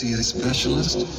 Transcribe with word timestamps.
see 0.00 0.14
a 0.14 0.22
specialist. 0.22 1.09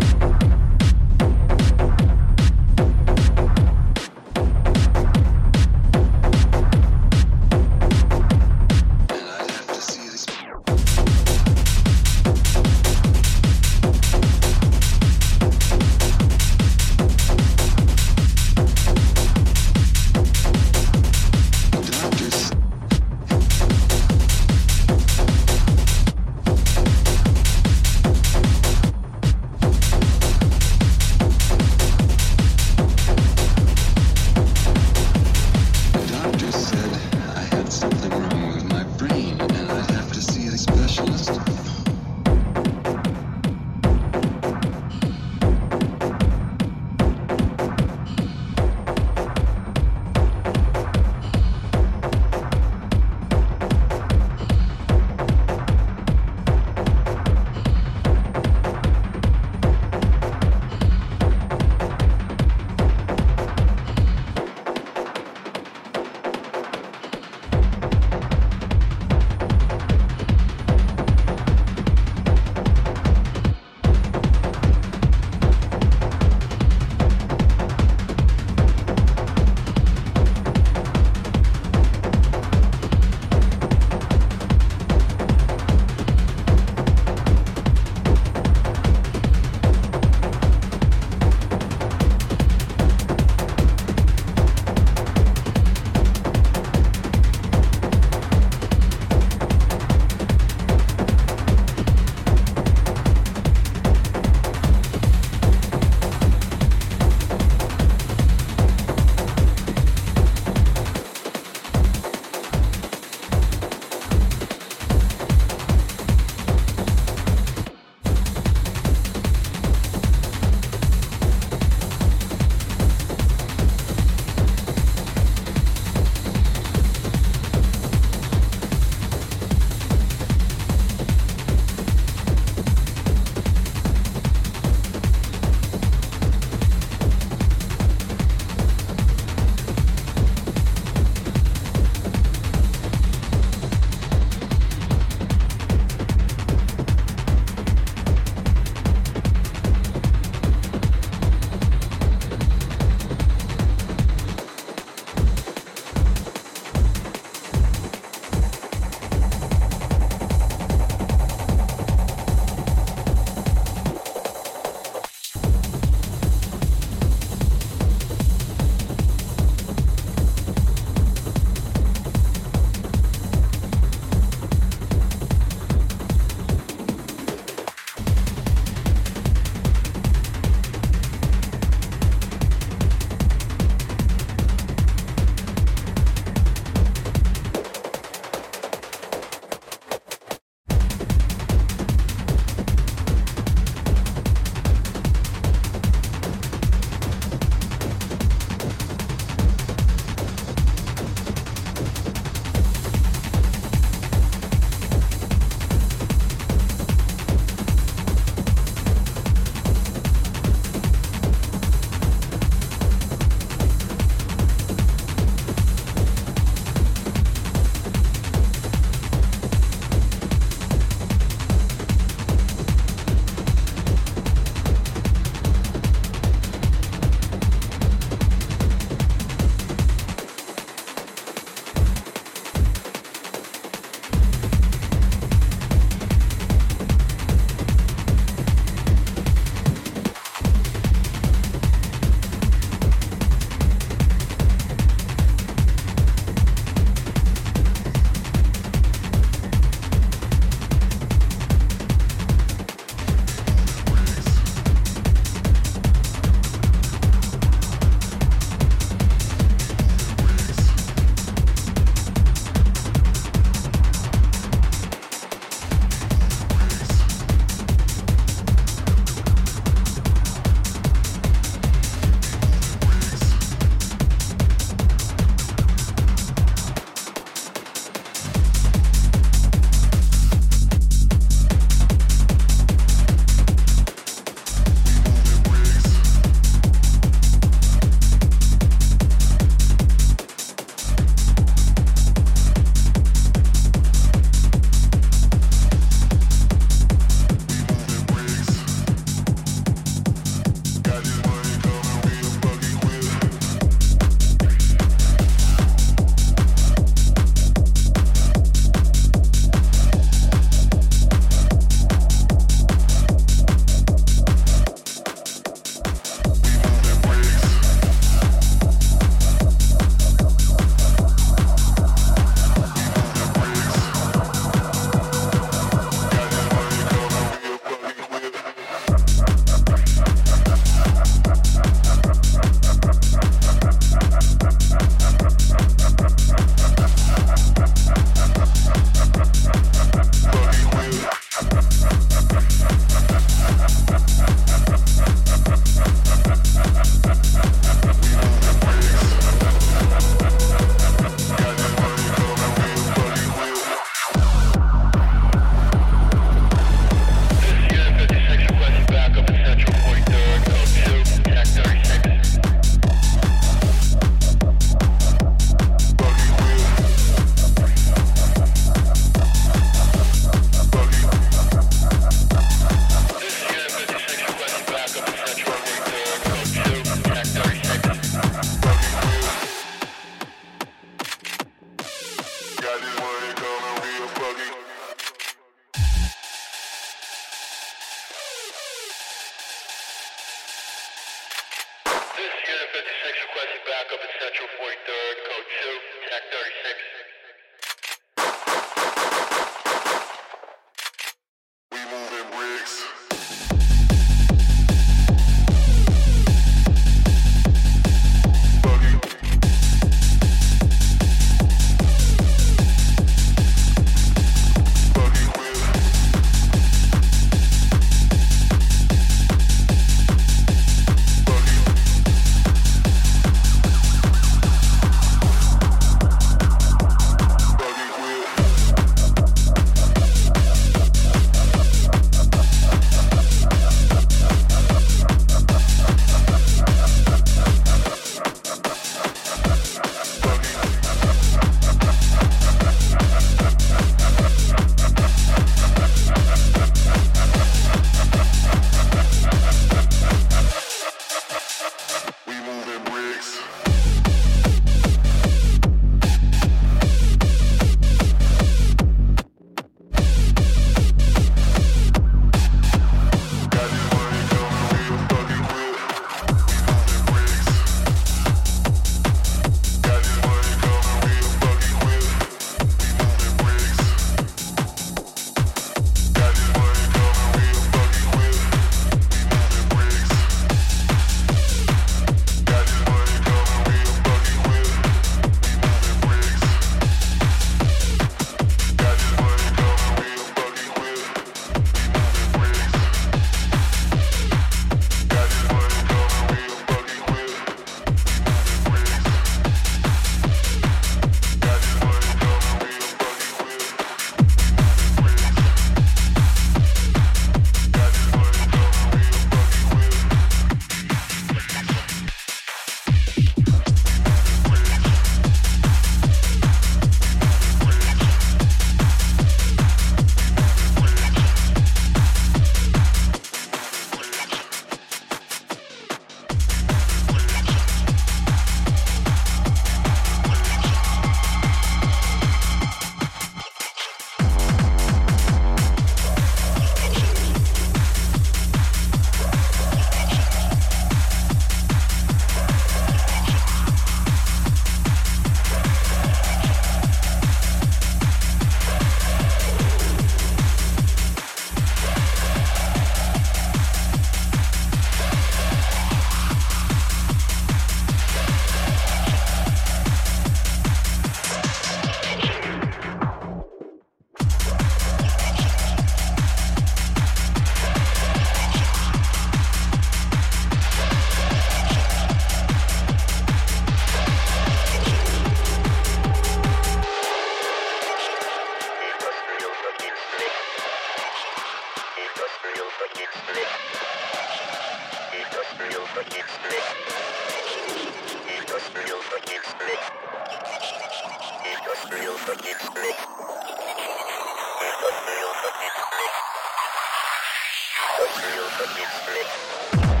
Hot 597.83 598.23
air 598.23 598.45
conditioning. 598.57 600.00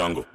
Jungle. 0.00 0.29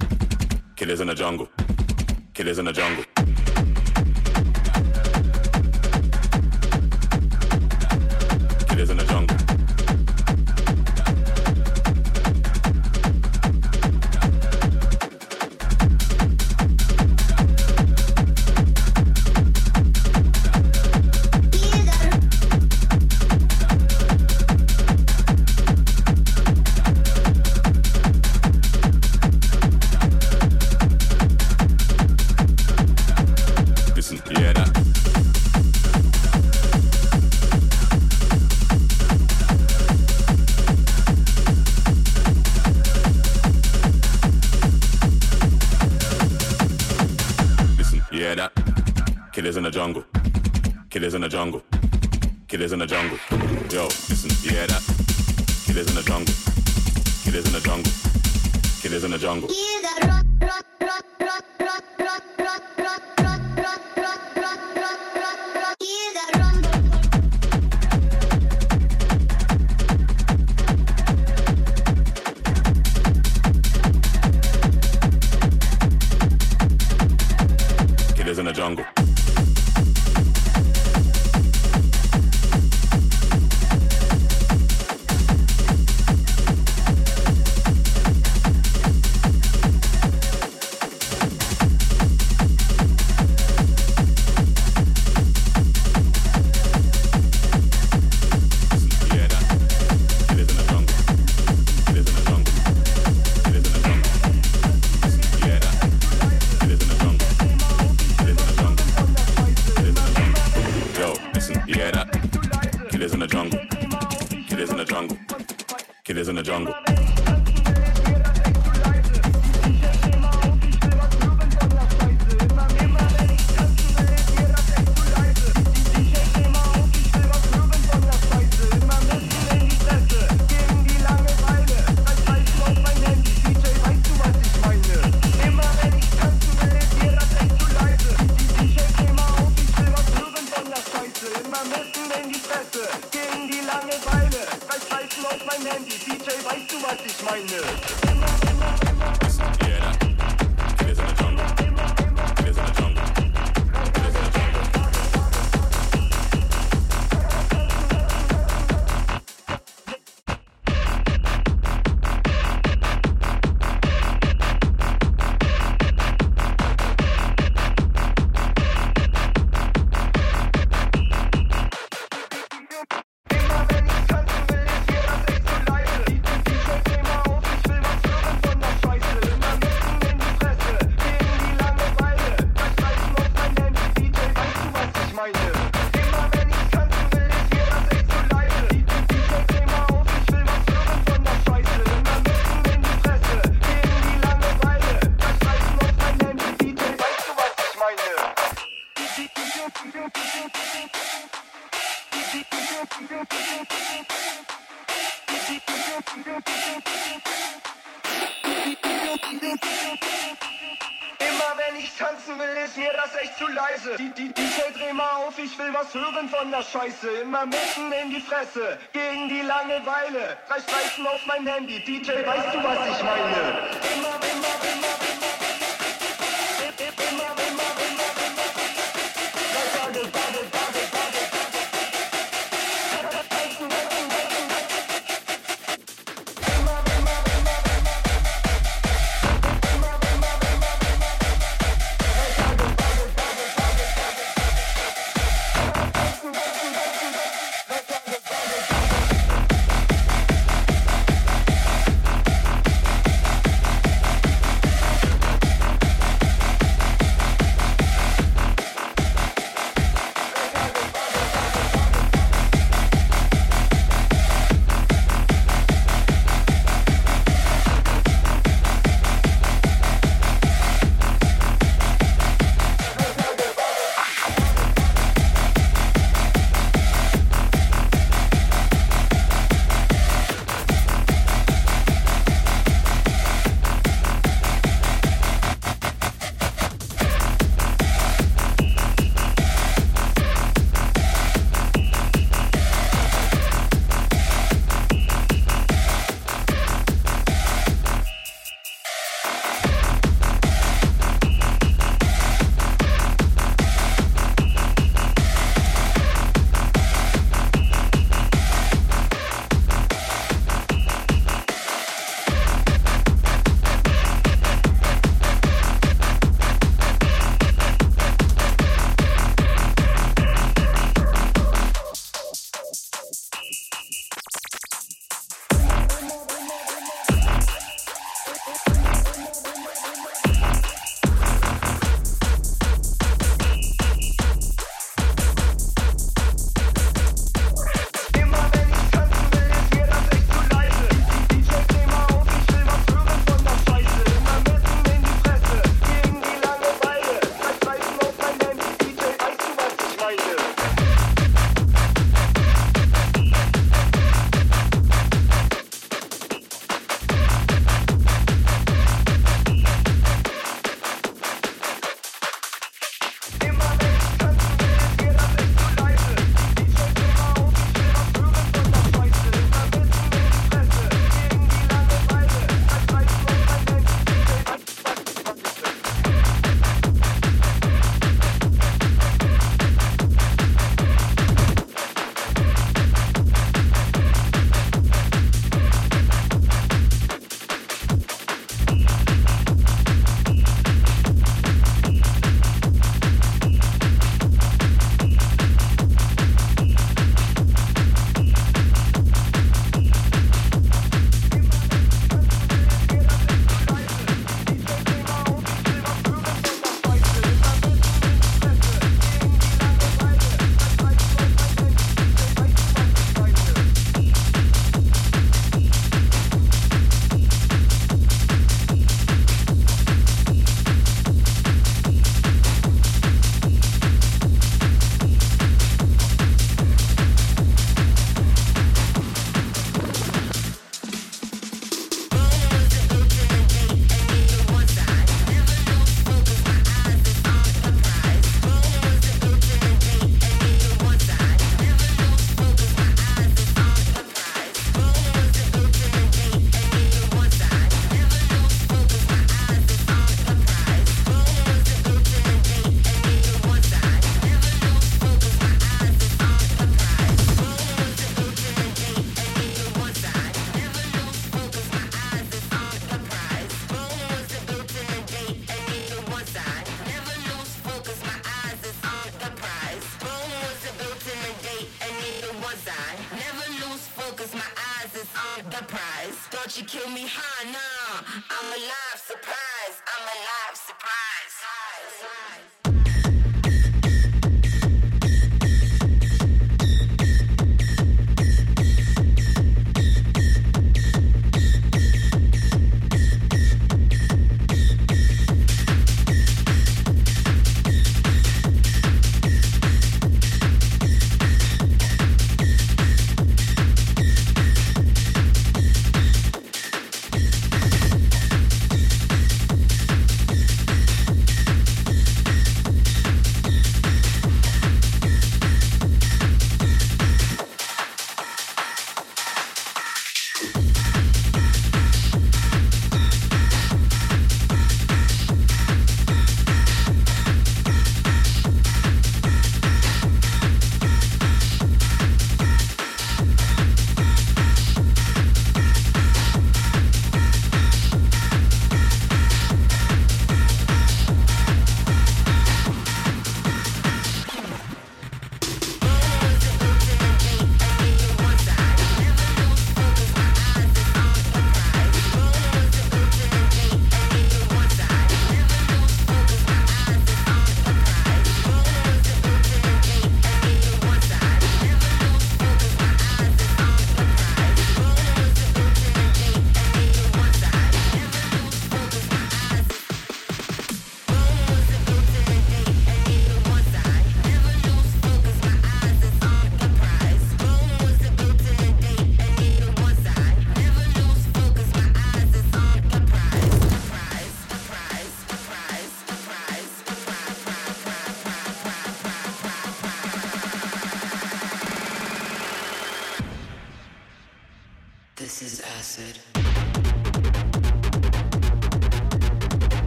Scheiße, 216.71 217.07
immer 217.21 217.45
mitten 217.45 217.91
in 218.03 218.09
die 218.09 218.21
Fresse, 218.21 218.77
gegen 218.91 219.29
die 219.29 219.41
Langeweile. 219.41 220.37
Drei 220.47 220.59
Streifen 220.59 221.07
auf 221.07 221.25
mein 221.25 221.45
Handy, 221.45 221.79
DJ, 221.83 222.11
weißt 222.25 222.53
du, 222.53 222.63
was 222.63 222.79
ich 222.89 223.03
meine? 223.03 223.69
Immer, 223.93 224.15
immer, 224.31 224.55
immer. 224.73 224.94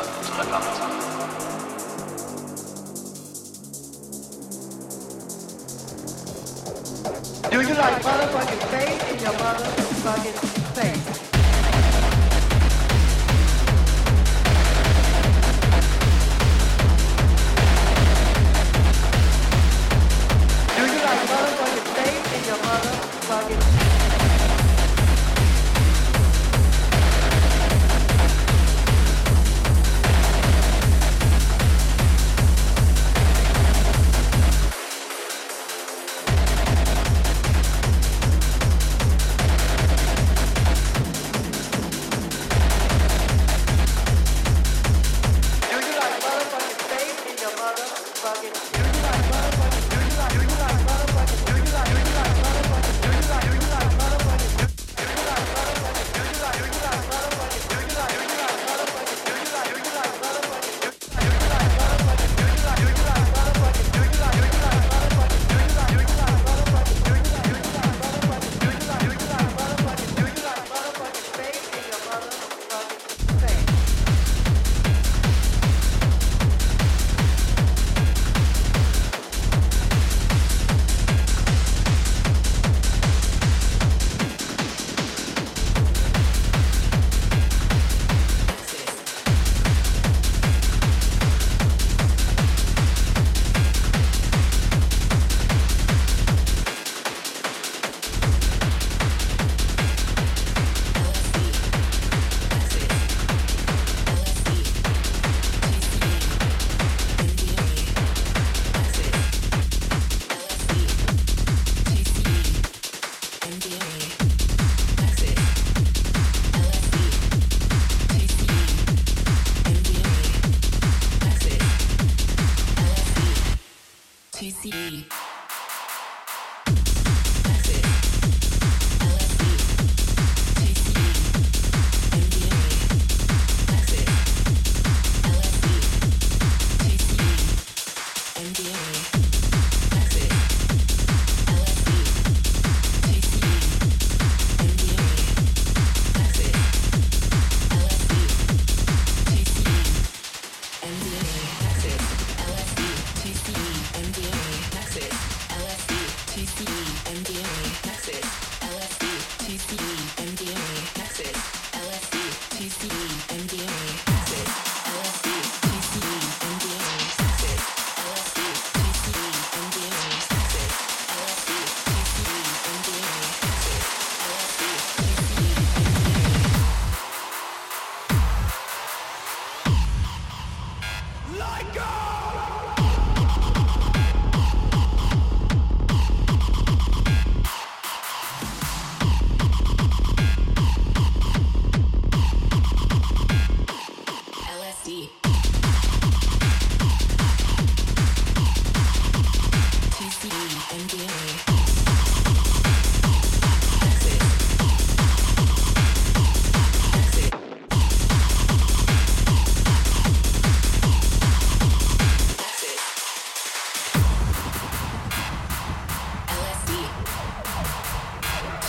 Do 0.00 0.06
you 7.60 7.74
like 7.74 8.02
motherfucking 8.02 8.62
faith 8.70 9.12
in 9.12 9.18
your 9.18 9.32
motherfucking 9.32 10.59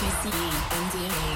TCE 0.02 0.50
MDMA. 0.82 1.30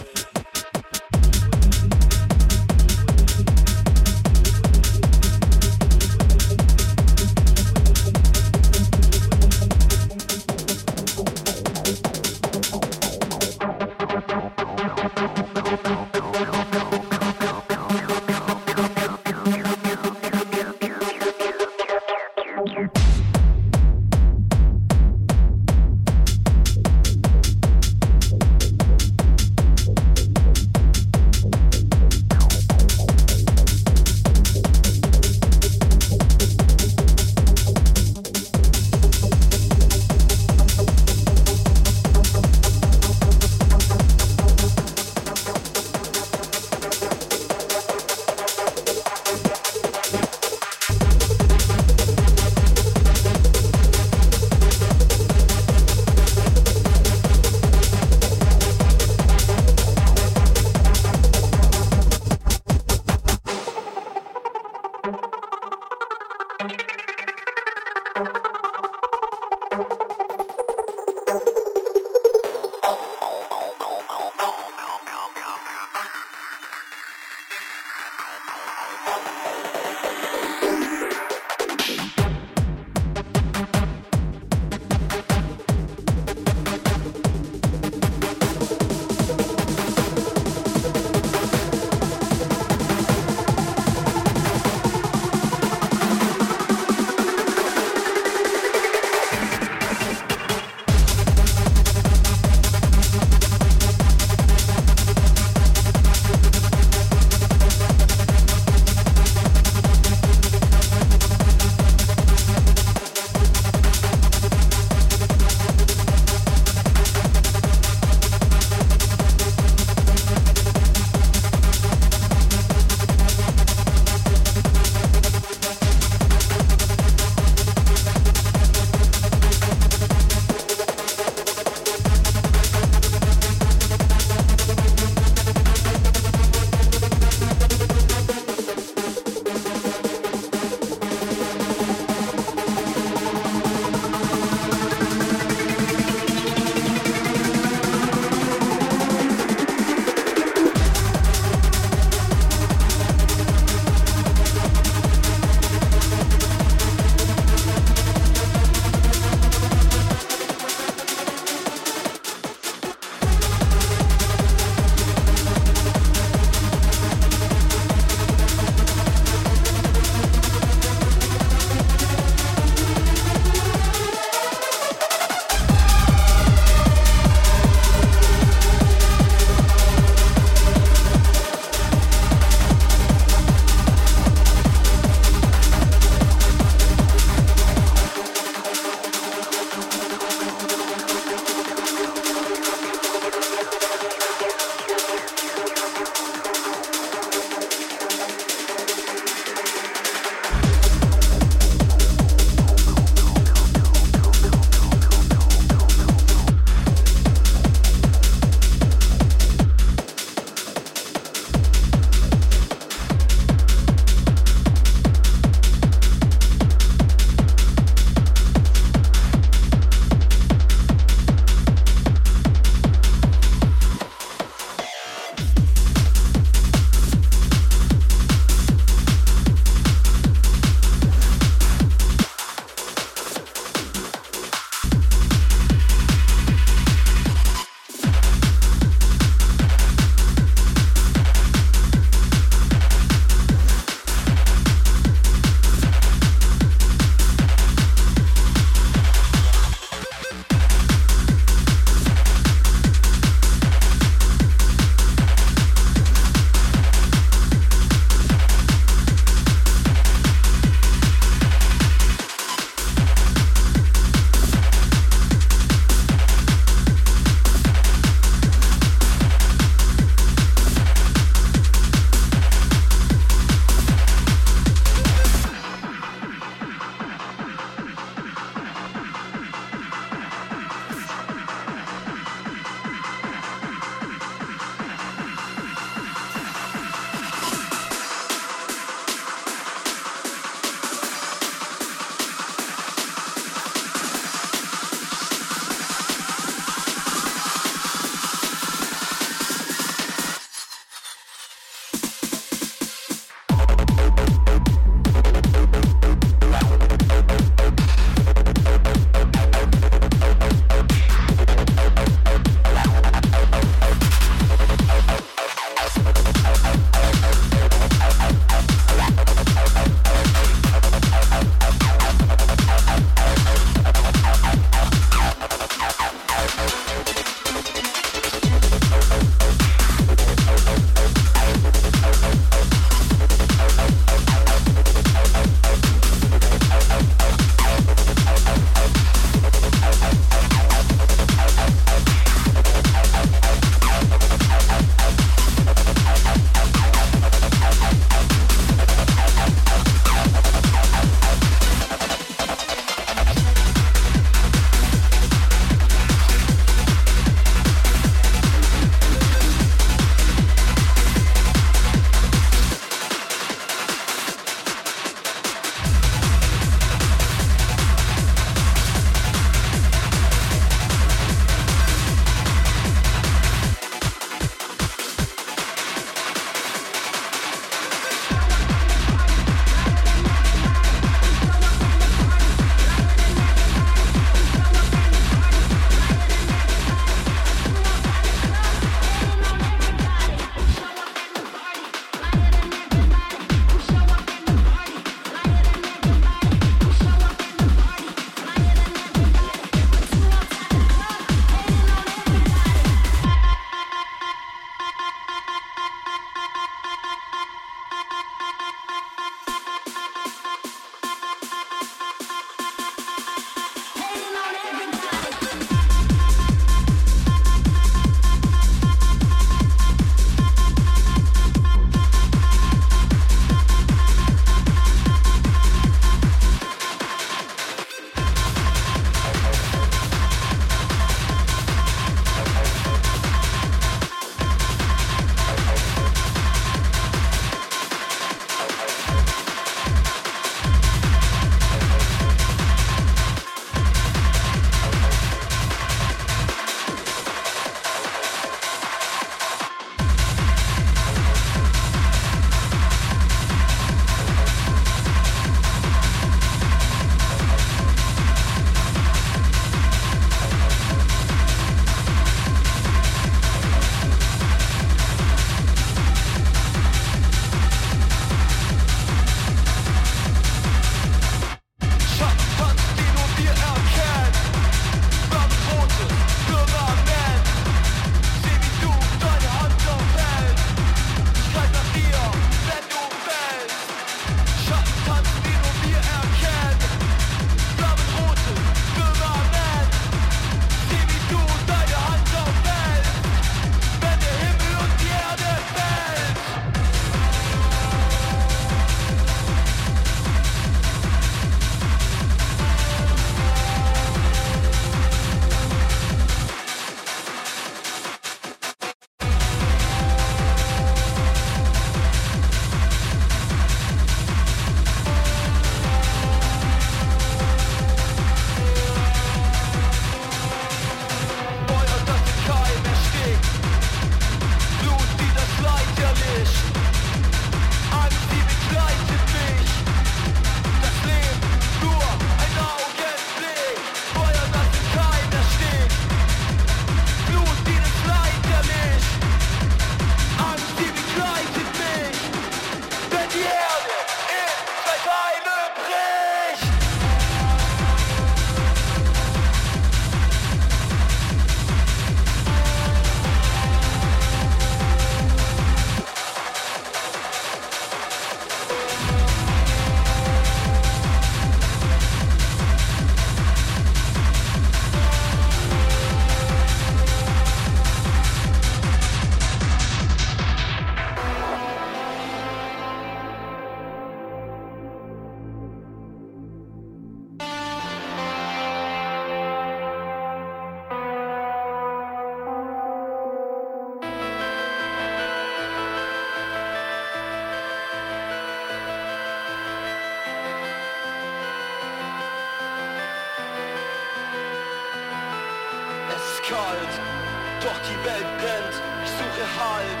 Welt 598.04 598.30
brennt. 598.38 598.76
Ich 599.04 599.10
suche 599.10 599.46
Halt, 599.58 600.00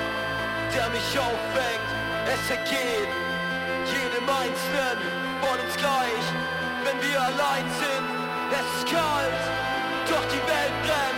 der 0.74 0.88
mich 0.90 1.18
auffängt. 1.18 1.88
Es 2.26 2.50
ergeht 2.50 3.10
jedem 3.86 4.28
Einzelnen 4.28 4.98
von 5.40 5.58
uns 5.58 5.76
gleich, 5.76 6.24
wenn 6.84 6.98
wir 7.02 7.20
allein 7.20 7.66
sind. 7.78 8.06
Es 8.50 8.78
ist 8.78 8.86
kalt, 8.92 9.42
doch 10.08 10.24
die 10.30 10.42
Welt 10.48 10.76
brennt. 10.82 11.11